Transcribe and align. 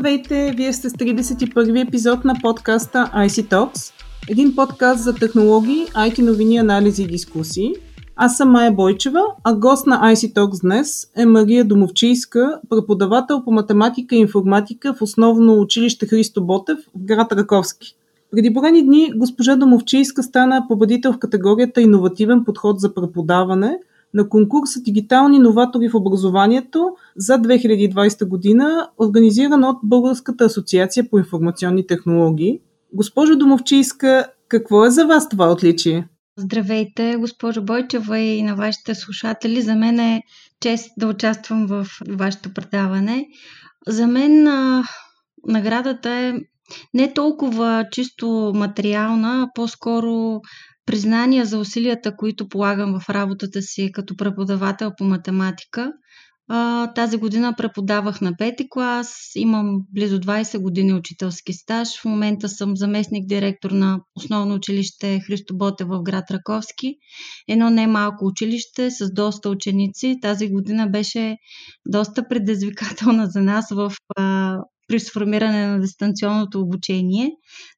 Здравейте! 0.00 0.54
Вие 0.56 0.72
сте 0.72 0.90
с 0.90 0.92
31 0.92 1.88
епизод 1.88 2.24
на 2.24 2.34
подкаста 2.42 3.10
IC 3.14 3.50
Talks, 3.50 3.92
един 4.28 4.56
подкаст 4.56 5.02
за 5.02 5.14
технологии, 5.14 5.86
IT 5.86 6.22
новини, 6.22 6.56
анализи 6.56 7.02
и 7.02 7.06
дискусии. 7.06 7.74
Аз 8.16 8.36
съм 8.36 8.50
Майя 8.50 8.72
Бойчева, 8.72 9.22
а 9.44 9.54
гост 9.54 9.86
на 9.86 10.14
IC 10.14 10.34
Talks 10.34 10.60
днес 10.60 11.10
е 11.16 11.26
Мария 11.26 11.64
Домовчийска, 11.64 12.60
преподавател 12.70 13.44
по 13.44 13.52
математика 13.52 14.16
и 14.16 14.18
информатика 14.18 14.94
в 14.94 15.02
основно 15.02 15.60
училище 15.60 16.06
Христо 16.06 16.44
Ботев 16.44 16.78
в 16.96 17.04
град 17.04 17.32
Раковски. 17.32 17.96
Преди 18.30 18.50
броени 18.50 18.82
дни 18.82 19.12
госпожа 19.16 19.56
Домовчийска 19.56 20.22
стана 20.22 20.64
победител 20.68 21.12
в 21.12 21.18
категорията 21.18 21.80
Иновативен 21.80 22.44
подход 22.44 22.80
за 22.80 22.94
преподаване– 22.94 23.78
на 24.14 24.28
конкурса 24.28 24.80
Дигитални 24.80 25.38
новатори 25.38 25.88
в 25.88 25.94
образованието 25.94 26.90
за 27.16 27.32
2020 27.32 28.28
година, 28.28 28.88
организиран 28.98 29.64
от 29.64 29.76
Българската 29.82 30.44
асоциация 30.44 31.10
по 31.10 31.18
информационни 31.18 31.86
технологии. 31.86 32.60
Госпожо 32.92 33.36
Домовчийска, 33.36 34.26
какво 34.48 34.84
е 34.86 34.90
за 34.90 35.06
вас 35.06 35.28
това 35.28 35.52
отличие? 35.52 36.08
Здравейте, 36.36 37.16
госпожо 37.18 37.62
Бойчева 37.62 38.18
и 38.18 38.42
на 38.42 38.54
вашите 38.56 38.94
слушатели. 38.94 39.62
За 39.62 39.74
мен 39.74 39.98
е 39.98 40.22
чест 40.60 40.90
да 40.98 41.06
участвам 41.06 41.66
в 41.66 41.86
вашето 42.08 42.54
предаване. 42.54 43.26
За 43.86 44.06
мен 44.06 44.46
а, 44.48 44.84
наградата 45.46 46.10
е 46.10 46.34
не 46.94 47.12
толкова 47.12 47.84
чисто 47.90 48.52
материална, 48.54 49.42
а 49.42 49.50
по-скоро 49.54 50.40
признания 50.90 51.46
за 51.46 51.58
усилията, 51.58 52.16
които 52.16 52.48
полагам 52.48 53.00
в 53.00 53.10
работата 53.10 53.62
си 53.62 53.90
като 53.92 54.16
преподавател 54.16 54.90
по 54.98 55.04
математика. 55.04 55.92
Тази 56.94 57.16
година 57.16 57.54
преподавах 57.56 58.20
на 58.20 58.36
пети 58.36 58.66
клас, 58.70 59.14
имам 59.36 59.80
близо 59.94 60.18
20 60.18 60.58
години 60.58 60.94
учителски 60.94 61.52
стаж. 61.52 62.00
В 62.00 62.04
момента 62.04 62.48
съм 62.48 62.76
заместник 62.76 63.28
директор 63.28 63.70
на 63.70 64.00
основно 64.16 64.54
училище 64.54 65.20
Христо 65.26 65.56
Боте 65.56 65.84
в 65.84 66.02
град 66.02 66.30
Раковски. 66.30 66.94
Едно 67.48 67.70
не 67.70 67.86
малко 67.86 68.26
училище 68.26 68.90
с 68.90 69.14
доста 69.14 69.50
ученици. 69.50 70.16
Тази 70.22 70.48
година 70.48 70.88
беше 70.88 71.36
доста 71.88 72.28
предизвикателна 72.28 73.26
за 73.26 73.40
нас 73.40 73.66
в 73.70 73.92
при 74.90 75.00
сформиране 75.00 75.66
на 75.66 75.80
дистанционното 75.80 76.60
обучение, 76.60 77.30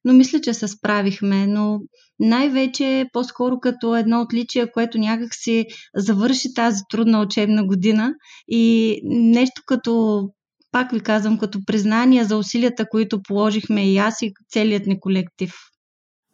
но 0.05 0.13
мисля, 0.13 0.41
че 0.41 0.53
се 0.53 0.67
справихме. 0.67 1.47
Но 1.47 1.79
най-вече 2.19 3.05
по-скоро 3.13 3.59
като 3.59 3.95
едно 3.95 4.21
отличие, 4.21 4.71
което 4.71 4.97
някак 4.97 5.29
си 5.31 5.65
завърши 5.95 6.53
тази 6.53 6.81
трудна 6.91 7.21
учебна 7.21 7.65
година 7.65 8.13
и 8.47 8.99
нещо 9.03 9.61
като 9.65 10.23
пак 10.71 10.91
ви 10.91 10.99
казвам, 10.99 11.37
като 11.37 11.59
признание 11.65 12.23
за 12.23 12.37
усилията, 12.37 12.85
които 12.89 13.21
положихме 13.23 13.91
и 13.91 13.97
аз 13.97 14.21
и 14.21 14.33
целият 14.49 14.87
ни 14.87 14.99
колектив. 14.99 15.53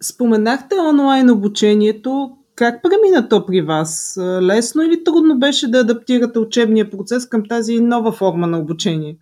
Споменахте 0.04 0.76
онлайн 0.90 1.30
обучението. 1.30 2.30
Как 2.56 2.84
премина 2.84 3.30
то 3.30 3.46
при 3.46 3.62
вас? 3.62 4.20
Лесно 4.42 4.82
или 4.82 5.04
трудно 5.04 5.40
беше 5.40 5.72
да 5.72 5.80
адаптирате 5.80 6.40
учебния 6.40 6.90
процес 6.90 7.30
към 7.30 7.44
тази 7.50 7.80
нова 7.80 8.12
форма 8.12 8.48
на 8.48 8.60
обучение? 8.60 9.18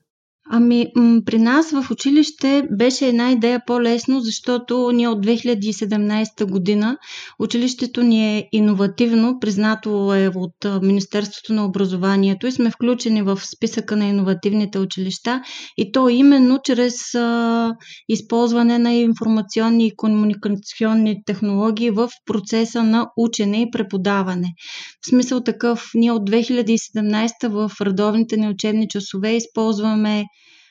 Ами, 0.50 0.88
м- 0.96 1.22
при 1.26 1.40
нас 1.40 1.72
в 1.72 1.92
училище 1.92 2.64
беше 2.72 3.08
една 3.08 3.32
идея 3.32 3.62
по-лесно, 3.68 4.20
защото 4.20 4.92
ние 4.92 5.08
от 5.08 5.26
2017 5.26 6.46
година 6.46 6.98
училището 7.40 8.04
ни 8.04 8.38
е 8.38 8.50
иновативно, 8.52 9.40
признато 9.40 10.16
е 10.16 10.32
от 10.36 10.82
Министерството 10.82 11.54
на 11.54 11.66
образованието 11.66 12.48
и 12.48 12.52
сме 12.52 12.72
включени 12.72 13.22
в 13.22 13.40
списъка 13.46 13.96
на 13.96 14.06
иновативните 14.06 14.80
училища 14.80 15.42
и 15.78 15.92
то 15.92 16.10
именно 16.10 16.60
чрез 16.64 17.16
а, 17.16 17.76
използване 18.10 18.80
на 18.80 18.94
информационни 18.94 19.88
и 19.88 19.96
комуникационни 19.96 21.24
технологии 21.26 21.90
в 21.90 22.10
процеса 22.26 22.84
на 22.84 23.08
учене 23.18 23.62
и 23.62 23.72
преподаване. 23.72 24.54
В 25.02 25.10
смисъл 25.10 25.44
такъв, 25.44 25.90
ние 25.96 26.12
от 26.12 26.30
2017 26.30 27.48
в 27.48 27.72
редовните 27.82 28.38
ни 28.38 28.50
учебни 28.50 28.88
часове 28.88 29.36
използваме 29.36 30.26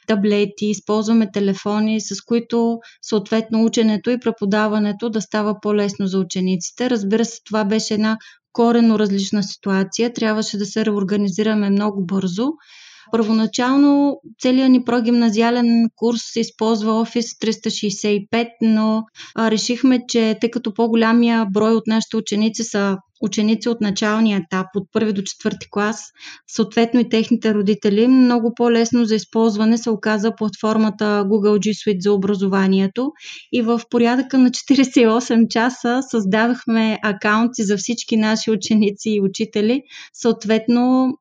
таблети, 0.07 0.67
използваме 0.67 1.31
телефони, 1.33 2.01
с 2.01 2.23
които 2.27 2.79
съответно 3.03 3.65
ученето 3.65 4.11
и 4.11 4.21
преподаването 4.21 5.11
да 5.11 5.21
става 5.21 5.61
по-лесно 5.63 6.07
за 6.07 6.19
учениците. 6.19 6.91
Разбира 6.91 7.25
се, 7.25 7.41
това 7.45 7.65
беше 7.65 7.95
една 7.95 8.19
корено 8.53 8.99
различна 8.99 9.43
ситуация. 9.43 10.13
Трябваше 10.13 10.59
да 10.59 10.67
се 10.67 10.85
реорганизираме 10.85 11.71
много 11.71 12.07
бързо. 12.07 12.49
Първоначално 13.13 14.21
целият 14.41 14.71
ни 14.71 14.85
прогимназиален 14.85 15.89
курс 15.97 16.37
използва 16.37 16.93
Office 16.93 17.45
365, 18.31 18.49
но 18.63 19.03
решихме, 19.39 20.01
че 20.09 20.37
тъй 20.41 20.51
като 20.51 20.75
по-голямия 20.75 21.47
брой 21.53 21.75
от 21.75 21.87
нашите 21.87 22.17
ученици 22.17 22.65
са 22.65 22.97
ученици 23.23 23.69
от 23.69 23.81
началния 23.81 24.39
етап, 24.39 24.67
от 24.75 24.89
първи 24.93 25.13
до 25.13 25.23
четвърти 25.23 25.67
клас, 25.71 26.05
съответно 26.47 27.01
и 27.01 27.09
техните 27.09 27.55
родители, 27.55 28.09
много 28.09 28.53
по-лесно 28.57 29.05
за 29.05 29.15
използване 29.15 29.79
се 29.79 29.91
оказа 29.91 30.33
платформата 30.37 31.05
Google 31.05 31.59
G 31.59 31.69
Suite 31.69 32.03
за 32.03 32.13
образованието 32.13 33.13
и 33.53 33.63
в 33.63 33.81
порядъка 33.91 34.39
на 34.39 34.51
48 34.51 35.49
часа 35.49 36.01
създавахме 36.11 36.99
акаунти 37.03 37.63
за 37.63 37.77
всички 37.77 38.17
наши 38.17 38.51
ученици 38.51 39.11
и 39.11 39.21
учители, 39.21 39.83
съответно, 40.13 41.15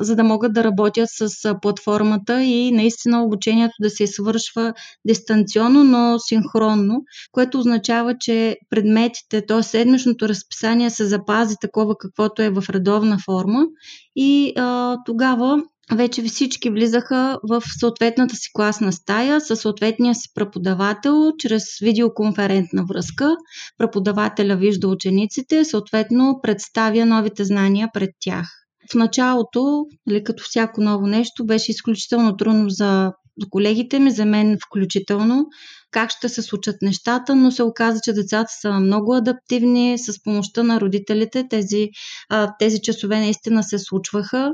за 0.00 0.16
да 0.16 0.24
могат 0.24 0.52
да 0.52 0.64
работят 0.64 1.08
с 1.10 1.54
платформата 1.62 2.42
и 2.42 2.72
наистина 2.72 3.24
обучението 3.24 3.74
да 3.80 3.90
се 3.90 4.06
свършва 4.06 4.72
дистанционно, 5.06 5.84
но 5.84 6.18
синхронно, 6.18 7.02
което 7.32 7.58
означава, 7.58 8.14
че 8.20 8.56
предметите, 8.70 9.46
т.е. 9.46 9.62
седмичното 9.62 10.28
разписание 10.28 10.90
се 10.90 11.04
запазва 11.04 11.31
запази 11.32 11.56
такова 11.60 11.94
каквото 11.98 12.42
е 12.42 12.50
в 12.50 12.64
редовна 12.70 13.18
форма 13.24 13.64
и 14.16 14.52
а, 14.56 14.96
тогава 15.06 15.62
вече 15.92 16.22
всички 16.22 16.70
влизаха 16.70 17.38
в 17.48 17.62
съответната 17.80 18.36
си 18.36 18.50
класна 18.52 18.92
стая 18.92 19.40
със 19.40 19.60
съответния 19.60 20.14
си 20.14 20.28
преподавател 20.34 21.32
чрез 21.38 21.62
видеоконферентна 21.82 22.84
връзка. 22.84 23.36
Преподавателя 23.78 24.56
вижда 24.56 24.88
учениците, 24.88 25.64
съответно 25.64 26.40
представя 26.42 27.06
новите 27.06 27.44
знания 27.44 27.88
пред 27.94 28.10
тях. 28.20 28.48
В 28.92 28.94
началото, 28.94 29.84
нали, 30.06 30.24
като 30.24 30.42
всяко 30.44 30.80
ново 30.80 31.06
нещо, 31.06 31.46
беше 31.46 31.70
изключително 31.70 32.36
трудно 32.36 32.70
за 32.70 33.12
колегите 33.50 33.98
ми, 33.98 34.10
за 34.10 34.24
мен 34.24 34.58
включително, 34.66 35.46
как 35.90 36.10
ще 36.10 36.28
се 36.28 36.42
случат 36.42 36.76
нещата, 36.82 37.34
но 37.34 37.50
се 37.50 37.62
оказа, 37.62 38.00
че 38.04 38.12
децата 38.12 38.52
са 38.60 38.72
много 38.72 39.14
адаптивни 39.14 39.98
с 39.98 40.22
помощта 40.22 40.62
на 40.62 40.80
родителите. 40.80 41.48
Тези, 41.48 41.88
тези 42.58 42.82
часове 42.82 43.18
наистина 43.18 43.62
се 43.62 43.78
случваха. 43.78 44.52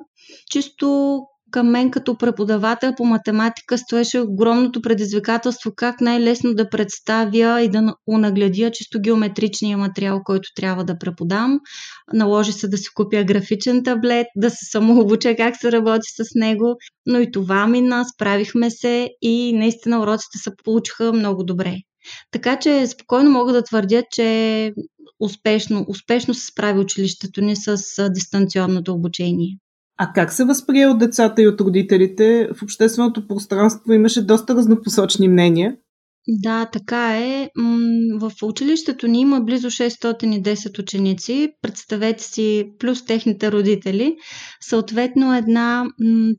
Чисто 0.51 1.21
към 1.51 1.71
мен 1.71 1.91
като 1.91 2.19
преподавател 2.19 2.95
по 2.97 3.05
математика 3.05 3.79
стоеше 3.79 4.21
огромното 4.21 4.83
предизвикателство 4.83 5.73
как 5.77 6.01
най-лесно 6.01 6.55
да 6.55 6.71
представя 6.71 7.63
и 7.63 7.69
да 7.69 7.95
унагледя 8.07 8.71
чисто 8.71 9.01
геометричния 9.01 9.79
материал, 9.79 10.21
който 10.25 10.49
трябва 10.57 10.85
да 10.85 10.99
преподам. 10.99 11.61
Наложи 12.13 12.53
се 12.53 12.69
да 12.69 12.79
си 12.79 12.89
купя 12.95 13.25
графичен 13.25 13.85
таблет, 13.85 14.27
да 14.37 14.51
се 14.51 14.65
самообуча 14.71 15.37
как 15.37 15.57
се 15.57 15.73
работи 15.73 16.09
с 16.17 16.25
него, 16.35 16.77
но 17.07 17.21
и 17.21 17.31
това 17.31 17.67
мина, 17.67 18.05
справихме 18.15 18.71
се 18.71 19.11
и 19.23 19.53
наистина 19.53 20.01
уроците 20.01 20.39
се 20.39 20.51
получиха 20.65 21.13
много 21.13 21.45
добре. 21.45 21.77
Така 22.31 22.59
че 22.59 22.87
спокойно 22.87 23.31
мога 23.31 23.53
да 23.53 23.63
твърдя, 23.63 24.03
че 24.11 24.73
успешно, 25.21 25.85
успешно 25.89 26.35
се 26.35 26.47
справи 26.47 26.79
училището 26.79 27.41
ни 27.41 27.57
с 27.57 27.79
дистанционното 28.11 28.93
обучение. 28.93 29.59
А 30.01 30.13
как 30.13 30.33
се 30.33 30.45
възприе 30.45 30.87
от 30.87 30.99
децата 30.99 31.43
и 31.43 31.49
от 31.49 31.61
родителите? 31.61 32.49
В 32.55 32.63
общественото 32.63 33.29
пространство 33.29 33.93
имаше 33.93 34.27
доста 34.27 34.55
разнопосочни 34.55 35.29
мнения. 35.29 35.77
Да, 36.31 36.67
така 36.73 37.17
е. 37.19 37.51
В 38.21 38.33
училището 38.43 39.07
ни 39.07 39.21
има 39.21 39.41
близо 39.41 39.71
610 39.71 40.79
ученици. 40.79 41.49
Представете 41.63 42.25
си, 42.25 42.65
плюс 42.79 43.05
техните 43.05 43.53
родители. 43.53 44.17
Съответно, 44.61 45.35
една 45.35 45.85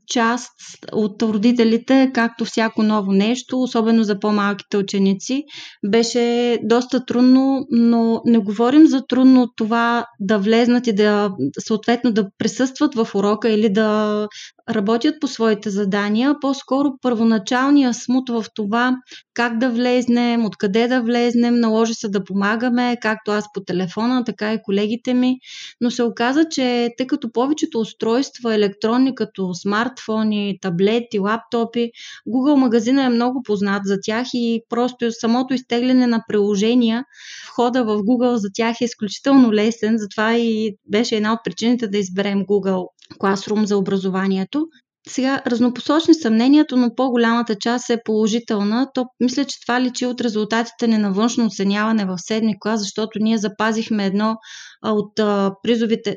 част 0.06 0.52
от 0.92 1.22
родителите, 1.22 2.10
както 2.14 2.44
всяко 2.44 2.82
ново 2.82 3.12
нещо, 3.12 3.62
особено 3.62 4.02
за 4.02 4.18
по-малките 4.18 4.76
ученици, 4.76 5.44
беше 5.88 6.58
доста 6.62 7.04
трудно, 7.04 7.66
но 7.70 8.22
не 8.26 8.38
говорим 8.38 8.86
за 8.86 9.06
трудно 9.06 9.48
това 9.56 10.06
да 10.20 10.38
влезнат 10.38 10.86
и 10.86 10.92
да 10.92 11.30
съответно 11.58 12.12
да 12.12 12.28
присъстват 12.38 12.94
в 12.94 13.08
урока 13.14 13.50
или 13.50 13.72
да 13.72 14.28
работят 14.74 15.14
по 15.20 15.28
своите 15.28 15.70
задания, 15.70 16.34
по-скоро 16.40 16.88
първоначалния 17.02 17.94
смут 17.94 18.28
в 18.28 18.44
това 18.54 18.96
как 19.34 19.58
да 19.58 19.70
влезнем, 19.70 20.44
откъде 20.44 20.88
да 20.88 21.02
влезнем, 21.02 21.60
наложи 21.60 21.94
се 21.94 22.08
да 22.08 22.24
помагаме, 22.24 22.96
както 23.02 23.30
аз 23.30 23.44
по 23.54 23.60
телефона, 23.60 24.24
така 24.24 24.52
и 24.52 24.62
колегите 24.62 25.14
ми. 25.14 25.36
Но 25.80 25.90
се 25.90 26.02
оказа, 26.02 26.44
че 26.50 26.88
тъй 26.96 27.06
като 27.06 27.32
повечето 27.32 27.80
устройства 27.80 28.54
електронни, 28.54 29.14
като 29.14 29.54
смартфони, 29.54 30.58
таблети, 30.62 31.18
лаптопи, 31.18 31.90
Google 32.28 32.54
магазина 32.54 33.04
е 33.04 33.08
много 33.08 33.42
познат 33.42 33.82
за 33.84 33.98
тях 34.02 34.26
и 34.34 34.62
просто 34.68 35.12
самото 35.12 35.54
изтегляне 35.54 36.06
на 36.06 36.24
приложения, 36.28 37.04
входа 37.48 37.84
в 37.84 37.96
Google 37.96 38.34
за 38.34 38.48
тях 38.54 38.80
е 38.80 38.84
изключително 38.84 39.52
лесен, 39.52 39.98
затова 39.98 40.36
и 40.36 40.76
беше 40.90 41.16
една 41.16 41.32
от 41.32 41.40
причините 41.44 41.88
да 41.88 41.98
изберем 41.98 42.40
Google 42.46 42.86
Classroom 43.18 43.64
за 43.64 43.76
образованието. 43.76 44.66
Сега, 45.08 45.42
разнопосочни 45.46 46.14
съмнението, 46.14 46.76
но 46.76 46.94
по-голямата 46.94 47.54
част 47.54 47.90
е 47.90 48.02
положителна. 48.04 48.86
То, 48.94 49.04
мисля, 49.20 49.44
че 49.44 49.60
това 49.60 49.80
личи 49.80 50.06
от 50.06 50.20
резултатите 50.20 50.86
ни 50.86 50.98
на 50.98 51.12
външно 51.12 51.46
оценяване 51.46 52.04
в 52.04 52.16
седми 52.18 52.60
клас, 52.60 52.80
защото 52.80 53.18
ние 53.18 53.38
запазихме 53.38 54.06
едно 54.06 54.36
от 54.84 55.18
а, 55.18 55.52
призовите. 55.62 56.16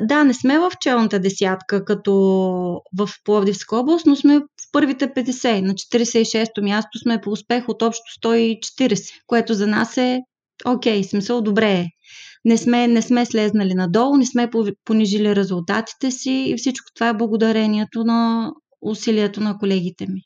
Да, 0.00 0.24
не 0.24 0.34
сме 0.34 0.58
в 0.58 0.70
челната 0.80 1.18
десятка, 1.18 1.84
като 1.84 2.12
в 2.98 3.08
Пловдивска 3.24 3.76
област, 3.76 4.06
но 4.06 4.16
сме 4.16 4.38
в 4.38 4.72
първите 4.72 5.08
50. 5.08 5.60
На 5.60 5.74
46-то 5.74 6.62
място 6.62 6.98
сме 6.98 7.20
по 7.20 7.30
успех 7.30 7.68
от 7.68 7.82
общо 7.82 8.28
140, 8.28 9.10
което 9.26 9.54
за 9.54 9.66
нас 9.66 9.96
е 9.96 10.20
окей, 10.66 11.02
okay, 11.02 11.10
смисъл 11.10 11.40
добре 11.40 11.72
е 11.72 11.86
не 12.44 12.56
сме, 12.56 12.88
не 12.88 13.02
сме 13.02 13.26
слезнали 13.26 13.74
надолу, 13.74 14.16
не 14.16 14.26
сме 14.26 14.50
понижили 14.84 15.36
резултатите 15.36 16.10
си 16.10 16.44
и 16.48 16.56
всичко 16.56 16.90
това 16.94 17.08
е 17.08 17.14
благодарението 17.14 18.04
на 18.04 18.52
усилието 18.82 19.40
на 19.40 19.58
колегите 19.58 20.06
ми. 20.06 20.20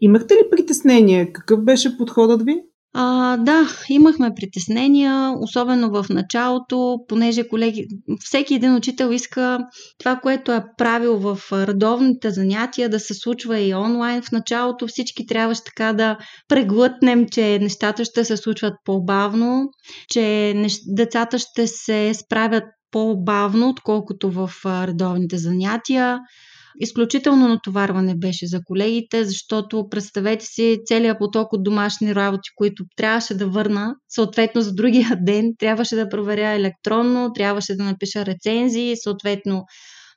Имахте 0.00 0.34
ли 0.34 0.50
притеснение? 0.50 1.32
Какъв 1.32 1.64
беше 1.64 1.96
подходът 1.96 2.42
ви? 2.42 2.62
А, 2.92 3.36
да, 3.36 3.68
имахме 3.88 4.34
притеснения, 4.34 5.32
особено 5.40 5.90
в 5.90 6.06
началото, 6.10 6.98
понеже 7.08 7.48
колеги, 7.48 7.86
всеки 8.20 8.54
един 8.54 8.74
учител 8.74 9.12
иска 9.12 9.58
това, 9.98 10.16
което 10.16 10.52
е 10.52 10.64
правил 10.78 11.16
в 11.18 11.38
редовните 11.52 12.30
занятия, 12.30 12.88
да 12.88 13.00
се 13.00 13.14
случва 13.14 13.60
и 13.60 13.74
онлайн. 13.74 14.22
В 14.22 14.32
началото 14.32 14.86
всички 14.86 15.26
трябваше 15.26 15.64
така 15.64 15.92
да 15.92 16.18
преглътнем, 16.48 17.26
че 17.28 17.58
нещата 17.58 18.04
ще 18.04 18.24
се 18.24 18.36
случват 18.36 18.74
по-бавно, 18.84 19.68
че 20.08 20.54
децата 20.86 21.38
ще 21.38 21.66
се 21.66 22.14
справят 22.14 22.64
по-бавно, 22.90 23.68
отколкото 23.68 24.30
в 24.30 24.50
редовните 24.66 25.36
занятия. 25.36 26.18
Изключително 26.80 27.48
натоварване 27.48 28.14
беше 28.14 28.46
за 28.46 28.60
колегите, 28.64 29.24
защото 29.24 29.88
представете 29.90 30.44
си 30.44 30.78
целият 30.86 31.18
поток 31.18 31.52
от 31.52 31.62
домашни 31.62 32.14
работи, 32.14 32.48
които 32.56 32.84
трябваше 32.96 33.34
да 33.34 33.46
върна, 33.46 33.94
съответно 34.08 34.60
за 34.60 34.74
другия 34.74 35.08
ден 35.22 35.54
трябваше 35.58 35.96
да 35.96 36.08
проверя 36.08 36.52
електронно, 36.52 37.32
трябваше 37.32 37.76
да 37.76 37.84
напиша 37.84 38.26
рецензии, 38.26 38.96
съответно 38.96 39.64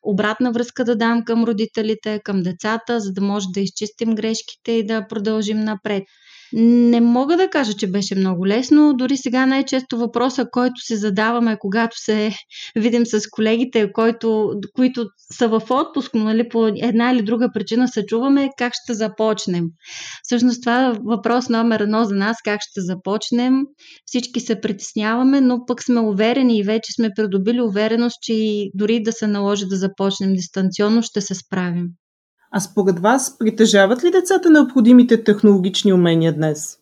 обратна 0.03 0.51
връзка 0.51 0.85
да 0.85 0.95
дам 0.95 1.23
към 1.25 1.43
родителите, 1.43 2.19
към 2.23 2.41
децата, 2.41 2.99
за 2.99 3.13
да 3.13 3.21
може 3.21 3.45
да 3.53 3.59
изчистим 3.59 4.15
грешките 4.15 4.71
и 4.71 4.85
да 4.85 5.07
продължим 5.07 5.59
напред. 5.59 6.03
Не 6.55 7.01
мога 7.01 7.37
да 7.37 7.49
кажа, 7.49 7.73
че 7.73 7.91
беше 7.91 8.15
много 8.15 8.47
лесно. 8.47 8.93
Дори 8.93 9.17
сега 9.17 9.45
най-често 9.45 9.97
въпроса, 9.97 10.45
който 10.51 10.81
се 10.81 10.95
задаваме, 10.95 11.57
когато 11.59 11.97
се 11.99 12.31
видим 12.75 13.05
с 13.05 13.21
колегите, 13.31 13.91
който, 13.93 14.53
които 14.75 15.05
са 15.33 15.47
в 15.47 15.61
отпуск, 15.69 16.11
но 16.13 16.23
нали, 16.23 16.49
по 16.49 16.67
една 16.67 17.11
или 17.11 17.21
друга 17.21 17.49
причина 17.53 17.87
се 17.87 18.05
чуваме, 18.05 18.49
как 18.57 18.73
ще 18.83 18.93
започнем. 18.93 19.65
Всъщност 20.23 20.61
това 20.61 20.87
е 20.87 20.93
въпрос 21.05 21.49
номер 21.49 21.79
едно 21.79 22.03
за 22.03 22.15
нас, 22.15 22.37
как 22.43 22.59
ще 22.61 22.81
започнем. 22.81 23.61
Всички 24.05 24.39
се 24.39 24.61
притесняваме, 24.61 25.41
но 25.41 25.65
пък 25.65 25.83
сме 25.83 25.99
уверени 25.99 26.57
и 26.57 26.63
вече 26.63 26.93
сме 26.93 27.09
придобили 27.15 27.61
увереност, 27.61 28.17
че 28.21 28.33
и 28.33 28.71
дори 28.73 29.03
да 29.03 29.11
се 29.11 29.27
наложи 29.27 29.65
да 29.65 29.75
започнем 29.75 30.33
дистанционно, 30.33 31.01
ще 31.01 31.21
се 31.21 31.35
справим. 31.35 31.87
А 32.55 32.59
според 32.59 32.99
вас, 32.99 33.37
притежават 33.37 34.03
ли 34.03 34.11
децата 34.11 34.49
необходимите 34.49 35.23
технологични 35.23 35.93
умения 35.93 36.33
днес? 36.33 36.77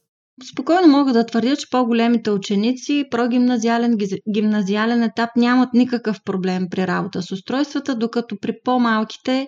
Спокойно 0.52 0.88
мога 0.88 1.14
да 1.14 1.26
твърдя, 1.26 1.56
че 1.56 1.70
по-големите 1.72 2.32
ученици, 2.32 3.06
прогимназиален, 3.12 3.98
гимназиален 4.34 5.04
етап 5.04 5.30
нямат 5.38 5.74
никакъв 5.74 6.18
проблем 6.26 6.68
при 6.72 6.88
работа 6.88 7.22
с 7.22 7.32
устройствата, 7.32 7.96
докато 7.96 8.38
при 8.42 8.54
по-малките 8.64 9.48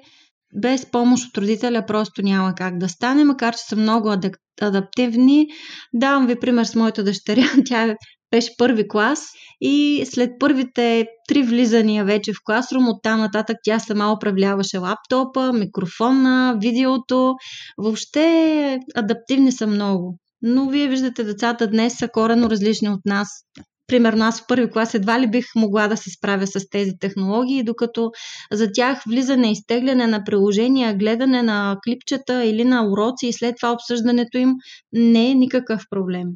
без 0.56 0.92
помощ 0.92 1.28
от 1.30 1.38
родителя 1.38 1.86
просто 1.88 2.22
няма 2.22 2.56
как 2.56 2.78
да 2.78 2.90
стане, 2.90 3.24
макар 3.24 3.54
че 3.54 3.64
са 3.70 3.76
много 3.76 4.14
адаптивни. 4.62 5.48
Давам 5.94 6.28
ви 6.28 6.40
пример 6.40 6.66
с 6.66 6.76
моята 6.76 7.04
дъщеря. 7.04 7.46
Тя 7.66 7.96
беше 8.34 8.58
първи 8.58 8.88
клас 8.88 9.20
и 9.62 10.06
след 10.06 10.30
първите 10.40 11.08
три 11.28 11.44
влизания 11.44 12.06
вече 12.06 12.34
в 12.34 12.38
класрум, 12.46 12.88
оттам 12.88 13.20
нататък 13.20 13.58
тя 13.64 13.80
сама 13.80 14.14
управляваше 14.14 14.78
лаптопа, 14.78 15.54
микрофона, 15.54 16.58
видеото. 16.62 17.36
Въобще 17.78 18.80
адаптивни 18.96 19.52
са 19.52 19.68
много. 19.68 20.18
Но 20.42 20.70
вие 20.70 20.88
виждате, 20.88 21.24
децата 21.24 21.68
днес 21.68 21.98
са 21.98 22.08
корено 22.08 22.50
различни 22.50 22.90
от 22.90 23.06
нас. 23.06 23.30
Примерно 23.88 24.26
аз 24.26 24.42
в 24.42 24.48
първи 24.48 24.72
клас 24.72 24.94
едва 24.94 25.20
ли 25.20 25.28
бих 25.28 25.46
могла 25.56 25.88
да 25.88 25.98
се 25.98 26.10
справя 26.10 26.48
с 26.48 26.70
тези 26.70 26.92
технологии, 27.00 27.64
докато 27.64 28.12
за 28.52 28.72
тях 28.72 29.04
влизане, 29.08 29.52
изтегляне 29.52 30.08
на 30.08 30.24
приложения, 30.24 30.98
гледане 30.98 31.42
на 31.42 31.78
клипчета 31.84 32.46
или 32.46 32.64
на 32.66 32.92
уроци 32.92 33.28
и 33.28 33.34
след 33.34 33.56
това 33.56 33.72
обсъждането 33.72 34.38
им 34.38 34.54
не 34.94 35.32
е 35.32 35.34
никакъв 35.34 35.84
проблем. 35.90 36.28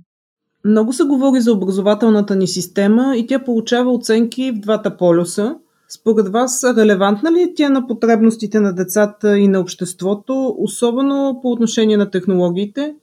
Много 0.65 0.93
се 0.93 1.03
говори 1.03 1.41
за 1.41 1.53
образователната 1.53 2.35
ни 2.35 2.47
система 2.47 3.17
и 3.17 3.27
тя 3.27 3.39
получава 3.39 3.91
оценки 3.91 4.51
в 4.51 4.59
двата 4.59 4.97
полюса. 4.97 5.55
Според 5.89 6.27
вас, 6.27 6.63
релевантна 6.77 7.31
ли 7.31 7.41
е 7.41 7.53
тя 7.55 7.69
на 7.69 7.87
потребностите 7.87 8.59
на 8.59 8.73
децата 8.73 9.37
и 9.37 9.47
на 9.47 9.59
обществото, 9.59 10.55
особено 10.57 11.39
по 11.41 11.51
отношение 11.51 11.97
на 11.97 12.09
технологиите? 12.09 12.95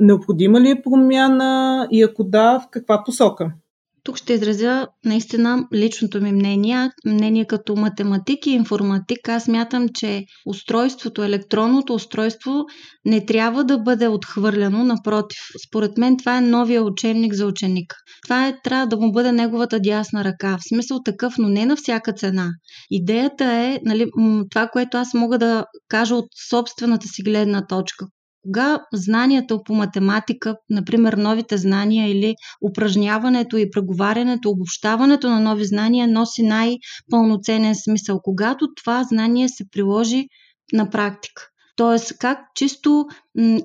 необходима 0.00 0.60
ли 0.60 0.70
е 0.70 0.82
промяна 0.82 1.88
и 1.90 2.02
ако 2.02 2.24
да, 2.24 2.60
в 2.60 2.70
каква 2.70 3.02
посока? 3.04 3.52
Тук 4.06 4.16
ще 4.16 4.32
изразя 4.32 4.86
наистина 5.04 5.66
личното 5.74 6.20
ми 6.20 6.32
мнение. 6.32 6.90
Мнение 7.06 7.44
като 7.44 7.76
математик 7.76 8.46
и 8.46 8.50
информатик. 8.50 9.28
Аз 9.28 9.48
мятам, 9.48 9.88
че 9.94 10.24
устройството, 10.46 11.22
електронното 11.22 11.94
устройство 11.94 12.64
не 13.04 13.26
трябва 13.26 13.64
да 13.64 13.78
бъде 13.78 14.08
отхвърляно. 14.08 14.84
Напротив, 14.84 15.38
според 15.68 15.98
мен 15.98 16.16
това 16.16 16.38
е 16.38 16.40
новия 16.40 16.82
учебник 16.82 17.34
за 17.34 17.46
ученика. 17.46 17.96
Това 18.22 18.48
е, 18.48 18.58
трябва 18.64 18.86
да 18.86 18.96
му 18.96 19.12
бъде 19.12 19.32
неговата 19.32 19.80
дясна 19.80 20.24
ръка. 20.24 20.56
В 20.56 20.68
смисъл 20.68 21.02
такъв, 21.04 21.34
но 21.38 21.48
не 21.48 21.66
на 21.66 21.76
всяка 21.76 22.12
цена. 22.12 22.50
Идеята 22.90 23.44
е, 23.44 23.80
нали, 23.84 24.06
това, 24.50 24.68
което 24.68 24.96
аз 24.96 25.14
мога 25.14 25.38
да 25.38 25.64
кажа 25.88 26.14
от 26.14 26.26
собствената 26.50 27.08
си 27.08 27.22
гледна 27.22 27.66
точка 27.66 28.06
кога 28.46 28.80
знанията 28.92 29.62
по 29.64 29.74
математика, 29.74 30.56
например 30.70 31.12
новите 31.12 31.56
знания 31.56 32.10
или 32.10 32.34
упражняването 32.70 33.56
и 33.56 33.70
преговарянето, 33.70 34.50
обобщаването 34.50 35.30
на 35.30 35.40
нови 35.40 35.64
знания 35.64 36.08
носи 36.08 36.42
най-пълноценен 36.42 37.74
смисъл, 37.74 38.20
когато 38.22 38.68
това 38.76 39.04
знание 39.04 39.48
се 39.48 39.64
приложи 39.70 40.26
на 40.72 40.90
практика. 40.90 41.48
Тоест, 41.76 42.18
как 42.18 42.38
чисто 42.54 43.06
м- 43.38 43.60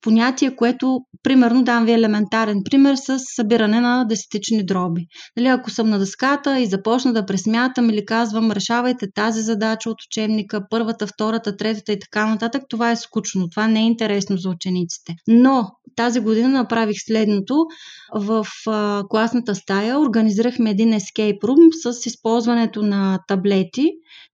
понятие, 0.00 0.56
което, 0.56 1.00
примерно, 1.22 1.64
дам 1.64 1.84
ви 1.84 1.92
елементарен 1.92 2.60
пример 2.64 2.96
с 2.96 3.18
събиране 3.18 3.80
на 3.80 4.04
десетични 4.04 4.66
дроби. 4.66 5.06
Нали, 5.36 5.46
ако 5.46 5.70
съм 5.70 5.90
на 5.90 5.98
дъската 5.98 6.60
и 6.60 6.66
започна 6.66 7.12
да 7.12 7.26
пресмятам 7.26 7.90
или 7.90 8.04
казвам, 8.04 8.52
решавайте 8.52 9.06
тази 9.14 9.40
задача 9.40 9.90
от 9.90 9.96
учебника, 10.02 10.66
първата, 10.70 11.06
втората, 11.06 11.56
третата 11.56 11.92
и 11.92 11.98
така 11.98 12.26
нататък, 12.26 12.62
това 12.68 12.90
е 12.90 12.96
скучно, 12.96 13.48
това 13.50 13.66
не 13.66 13.80
е 13.80 13.86
интересно 13.86 14.36
за 14.36 14.50
учениците. 14.50 15.14
Но 15.28 15.70
тази 15.96 16.20
година 16.20 16.48
направих 16.48 16.96
следното. 17.06 17.66
В 18.14 18.46
а, 18.66 19.02
класната 19.08 19.54
стая 19.54 20.00
организирахме 20.00 20.70
един 20.70 20.92
escape 20.92 21.38
room 21.38 21.92
с 21.92 22.06
използването 22.06 22.82
на 22.82 23.18
таблети, 23.28 23.90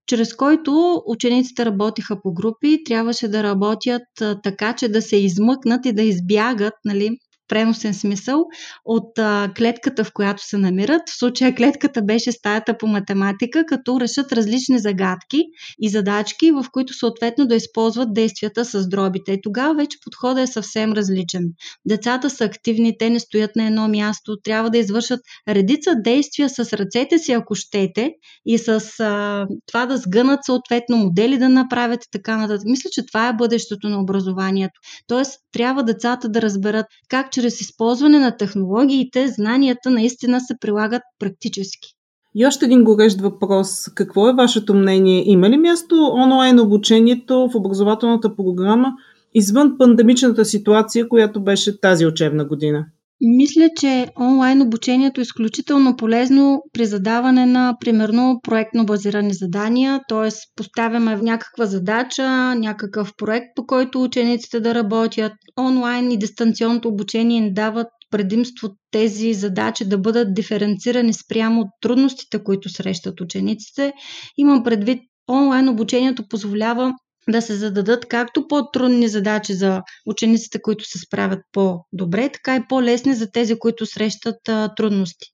чрез 0.07 0.33
който 0.33 1.01
учениците 1.05 1.65
работиха 1.65 2.21
по 2.21 2.33
групи, 2.33 2.83
трябваше 2.85 3.27
да 3.27 3.43
работят 3.43 4.01
така, 4.43 4.75
че 4.75 4.89
да 4.89 5.01
се 5.01 5.17
измъкнат 5.17 5.85
и 5.85 5.93
да 5.93 6.01
избягат 6.01 6.73
нали, 6.85 7.09
преносен 7.51 7.93
смисъл 7.93 8.45
от 8.85 9.19
а, 9.19 9.51
клетката, 9.57 10.03
в 10.03 10.13
която 10.13 10.45
се 10.45 10.57
намират. 10.57 11.01
В 11.09 11.17
случая 11.17 11.55
клетката 11.55 12.01
беше 12.01 12.31
стаята 12.31 12.77
по 12.77 12.87
математика, 12.87 13.63
като 13.67 13.99
решат 13.99 14.31
различни 14.33 14.79
загадки 14.79 15.43
и 15.81 15.89
задачки, 15.89 16.51
в 16.51 16.65
които 16.71 16.93
съответно 16.93 17.47
да 17.47 17.55
използват 17.55 18.13
действията 18.13 18.65
с 18.65 18.89
дробите. 18.89 19.31
И 19.31 19.41
тогава 19.41 19.75
вече 19.75 19.97
подходът 20.03 20.49
е 20.49 20.51
съвсем 20.51 20.93
различен. 20.93 21.43
Децата 21.87 22.29
са 22.29 22.43
активни, 22.43 22.97
те 22.97 23.09
не 23.09 23.19
стоят 23.19 23.55
на 23.55 23.67
едно 23.67 23.87
място, 23.87 24.37
трябва 24.43 24.69
да 24.69 24.77
извършат 24.77 25.19
редица 25.47 25.95
действия 26.03 26.49
с 26.49 26.59
ръцете 26.73 27.17
си, 27.17 27.31
ако 27.31 27.55
щете, 27.55 28.11
и 28.45 28.57
с 28.57 28.69
а, 28.99 29.45
това 29.67 29.85
да 29.85 29.97
сгънат 29.97 30.39
съответно 30.45 30.97
модели 30.97 31.37
да 31.37 31.49
направят 31.49 32.03
и 32.03 32.07
така 32.11 32.37
нататък. 32.37 32.65
Мисля, 32.65 32.89
че 32.93 33.05
това 33.05 33.27
е 33.27 33.33
бъдещето 33.33 33.89
на 33.89 34.01
образованието. 34.01 34.79
Тоест, 35.07 35.39
трябва 35.51 35.83
децата 35.83 36.29
да 36.29 36.41
разберат 36.41 36.85
как 37.09 37.31
чрез 37.41 37.61
използване 37.61 38.19
на 38.19 38.37
технологиите 38.37 39.27
знанията 39.27 39.89
наистина 39.89 40.41
се 40.41 40.55
прилагат 40.61 41.01
практически. 41.19 41.89
И 42.35 42.45
още 42.45 42.65
един 42.65 42.83
горещ 42.83 43.21
въпрос. 43.21 43.85
Какво 43.95 44.29
е 44.29 44.33
вашето 44.33 44.73
мнение? 44.73 45.23
Има 45.25 45.49
ли 45.49 45.57
място 45.57 46.11
онлайн 46.13 46.59
обучението 46.59 47.49
в 47.53 47.55
образователната 47.55 48.35
програма 48.35 48.93
извън 49.33 49.77
пандемичната 49.77 50.45
ситуация, 50.45 51.09
която 51.09 51.43
беше 51.43 51.79
тази 51.79 52.05
учебна 52.05 52.45
година? 52.45 52.85
Мисля, 53.23 53.69
че 53.79 54.07
онлайн 54.19 54.61
обучението 54.61 55.21
е 55.21 55.23
изключително 55.23 55.95
полезно 55.97 56.61
при 56.73 56.85
задаване 56.85 57.45
на, 57.45 57.75
примерно, 57.79 58.39
проектно 58.43 58.85
базирани 58.85 59.33
задания, 59.33 59.99
т.е. 60.09 60.29
поставяме 60.55 61.15
някаква 61.15 61.65
задача, 61.65 62.55
някакъв 62.55 63.13
проект, 63.17 63.45
по 63.55 63.65
който 63.65 64.03
учениците 64.03 64.59
да 64.59 64.75
работят. 64.75 65.33
Онлайн 65.59 66.11
и 66.11 66.19
дистанционното 66.19 66.87
обучение 66.87 67.41
ни 67.41 67.53
дават 67.53 67.87
предимство 68.11 68.69
тези 68.91 69.33
задачи 69.33 69.85
да 69.85 69.97
бъдат 69.97 70.33
диференцирани 70.33 71.13
спрямо 71.13 71.63
трудностите, 71.81 72.43
които 72.43 72.69
срещат 72.69 73.21
учениците. 73.21 73.93
Имам 74.37 74.63
предвид, 74.63 74.99
онлайн 75.29 75.69
обучението 75.69 76.27
позволява 76.27 76.93
да 77.29 77.41
се 77.41 77.55
зададат 77.55 78.05
както 78.05 78.47
по-трудни 78.47 79.07
задачи 79.07 79.53
за 79.53 79.81
учениците, 80.05 80.61
които 80.61 80.85
се 80.85 80.99
справят 80.99 81.39
по-добре, 81.51 82.29
така 82.29 82.55
и 82.55 82.67
по-лесни 82.69 83.13
за 83.13 83.31
тези, 83.31 83.59
които 83.59 83.85
срещат 83.85 84.49
а, 84.49 84.75
трудности. 84.75 85.27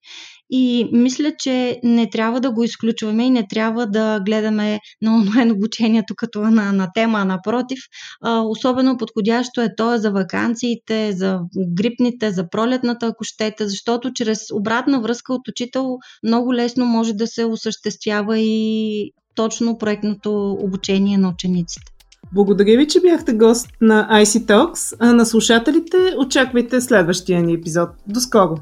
И 0.50 0.90
мисля, 0.92 1.32
че 1.40 1.80
не 1.84 2.10
трябва 2.10 2.40
да 2.40 2.52
го 2.52 2.64
изключваме 2.64 3.26
и 3.26 3.30
не 3.30 3.48
трябва 3.48 3.88
да 3.88 4.20
гледаме 4.26 4.80
на 5.02 5.16
онлайн 5.16 5.52
обучението 5.52 6.16
като 6.18 6.42
на, 6.42 6.74
на 6.74 6.88
тема, 6.96 7.26
напротив. 7.26 7.80
А, 8.22 8.42
особено 8.42 8.98
подходящо 8.98 9.62
е 9.62 9.76
то 9.78 9.98
за 9.98 10.12
вакансиите, 10.12 11.12
за 11.12 11.40
грипните, 11.74 12.32
за 12.32 12.50
пролетната, 12.50 13.06
ако 13.06 13.24
щете, 13.24 13.68
защото 13.68 14.14
чрез 14.14 14.40
обратна 14.54 15.02
връзка 15.02 15.34
от 15.34 15.48
учител 15.48 15.98
много 16.24 16.54
лесно 16.54 16.86
може 16.86 17.14
да 17.14 17.28
се 17.28 17.46
осъществява 17.46 18.40
и 18.40 19.12
точно 19.38 19.78
проектното 19.78 20.52
обучение 20.52 21.18
на 21.18 21.30
учениците. 21.30 21.92
Благодаря 22.34 22.78
ви, 22.78 22.88
че 22.88 23.02
бяхте 23.02 23.34
гост 23.34 23.70
на 23.82 24.24
IC 24.24 24.46
Talks, 24.46 24.96
а 25.00 25.14
на 25.14 25.26
слушателите 25.26 25.98
очаквайте 26.18 26.82
следващия 26.82 27.42
ни 27.42 27.54
епизод. 27.54 27.90
До 28.08 28.20
скоро! 28.20 28.56